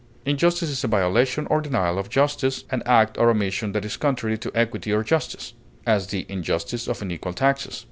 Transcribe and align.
iniquity, 0.25 0.31
Injustice 0.31 0.69
is 0.71 0.83
a 0.83 0.87
violation 0.87 1.45
or 1.45 1.61
denial 1.61 1.99
of 1.99 2.09
justice, 2.09 2.63
an 2.71 2.81
act 2.87 3.19
or 3.19 3.29
omission 3.29 3.71
that 3.73 3.85
is 3.85 3.97
contrary 3.97 4.35
to 4.35 4.51
equity 4.55 4.91
or 4.91 5.03
justice; 5.03 5.53
as, 5.85 6.07
the 6.07 6.25
injustice 6.27 6.87
of 6.87 7.03
unequal 7.03 7.33
taxes. 7.33 7.79